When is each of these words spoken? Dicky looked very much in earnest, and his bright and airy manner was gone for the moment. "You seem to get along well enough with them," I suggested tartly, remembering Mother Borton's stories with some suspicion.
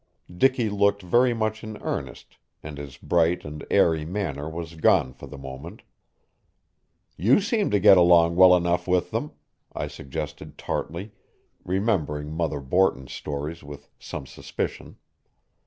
Dicky 0.35 0.67
looked 0.67 1.03
very 1.03 1.31
much 1.31 1.63
in 1.63 1.77
earnest, 1.77 2.39
and 2.63 2.79
his 2.79 2.97
bright 2.97 3.45
and 3.45 3.63
airy 3.69 4.03
manner 4.03 4.49
was 4.49 4.73
gone 4.73 5.13
for 5.13 5.27
the 5.27 5.37
moment. 5.37 5.83
"You 7.17 7.39
seem 7.39 7.69
to 7.69 7.79
get 7.79 7.97
along 7.99 8.35
well 8.35 8.55
enough 8.55 8.87
with 8.87 9.11
them," 9.11 9.33
I 9.75 9.85
suggested 9.85 10.57
tartly, 10.57 11.11
remembering 11.63 12.31
Mother 12.31 12.61
Borton's 12.61 13.13
stories 13.13 13.61
with 13.63 13.91
some 13.99 14.25
suspicion. 14.25 14.95